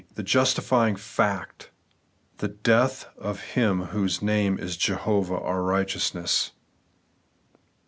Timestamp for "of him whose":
3.19-4.19